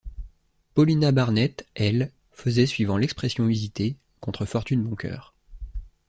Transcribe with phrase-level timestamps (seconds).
[0.73, 5.35] Paulina Barnett, elle, faisait, suivant l’expression usitée, contre fortune bon cœur.